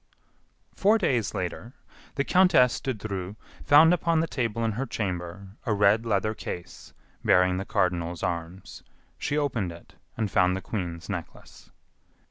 Four 0.73 0.97
days 0.97 1.35
later, 1.35 1.73
the 2.15 2.23
countess 2.23 2.79
de 2.79 2.91
Dreux 2.91 3.35
found 3.63 3.93
upon 3.93 4.19
the 4.19 4.25
table 4.25 4.65
in 4.65 4.71
her 4.71 4.87
chamber 4.87 5.49
a 5.63 5.75
red 5.75 6.07
leather 6.07 6.33
case 6.33 6.91
bearing 7.23 7.57
the 7.57 7.65
cardinal's 7.65 8.23
arms. 8.23 8.81
She 9.19 9.37
opened 9.37 9.71
it, 9.71 9.93
and 10.17 10.31
found 10.31 10.57
the 10.57 10.61
Queen's 10.61 11.07
Necklace. 11.07 11.69